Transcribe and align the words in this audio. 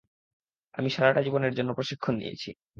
আমি 0.73 0.89
সারাটা 0.89 1.21
জীবন 1.23 1.41
এর 1.43 1.53
জন্য 1.57 1.69
প্রশিক্ষণ 1.77 2.13
নিয়েছি। 2.17 2.49